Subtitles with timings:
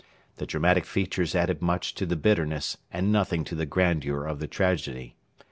[0.37, 4.47] The dramatic features added much to the bitterness and nothing to the grandeur of the
[4.47, 5.15] tragedy.